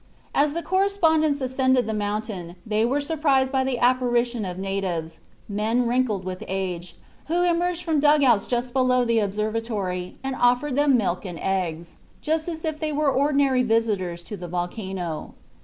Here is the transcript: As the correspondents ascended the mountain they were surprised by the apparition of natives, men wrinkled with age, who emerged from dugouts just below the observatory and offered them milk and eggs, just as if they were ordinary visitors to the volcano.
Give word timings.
As 0.33 0.55
the 0.55 0.63
correspondents 0.63 1.41
ascended 1.41 1.85
the 1.85 1.93
mountain 1.93 2.55
they 2.65 2.83
were 2.83 2.99
surprised 2.99 3.51
by 3.53 3.63
the 3.63 3.77
apparition 3.77 4.45
of 4.45 4.57
natives, 4.57 5.19
men 5.47 5.85
wrinkled 5.87 6.23
with 6.25 6.43
age, 6.47 6.95
who 7.27 7.43
emerged 7.43 7.83
from 7.83 7.99
dugouts 7.99 8.47
just 8.47 8.73
below 8.73 9.05
the 9.05 9.19
observatory 9.19 10.17
and 10.23 10.35
offered 10.39 10.75
them 10.75 10.97
milk 10.97 11.23
and 11.23 11.37
eggs, 11.39 11.97
just 12.19 12.47
as 12.49 12.65
if 12.65 12.79
they 12.79 12.91
were 12.91 13.11
ordinary 13.11 13.61
visitors 13.61 14.23
to 14.23 14.35
the 14.35 14.47
volcano. 14.47 15.35